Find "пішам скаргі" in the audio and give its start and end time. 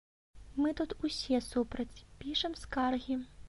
2.25-3.25